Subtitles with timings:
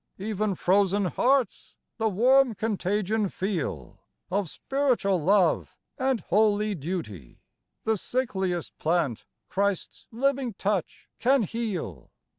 [0.17, 3.99] Even frozen hearts the warm contagion feel,
[4.31, 7.43] Of spiritual love and holy duty:
[7.83, 12.09] The sickliest plant Christ's living touch can heal.